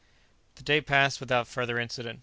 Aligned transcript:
]The 0.55 0.63
day 0.63 0.81
passed 0.81 1.19
without 1.19 1.47
further 1.47 1.77
incident. 1.79 2.19